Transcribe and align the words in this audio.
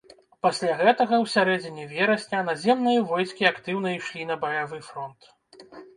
Пасля 0.45 0.77
гэтага 0.79 1.13
ў 1.17 1.25
сярэдзіне 1.33 1.85
верасня 1.91 2.39
наземныя 2.49 3.03
войскі 3.11 3.43
актыўна 3.53 3.89
ішлі 3.99 4.23
на 4.31 4.35
баявы 4.47 4.81
фронт. 4.89 5.29